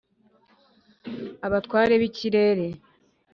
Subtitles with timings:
[1.47, 2.65] abatware b’ikirere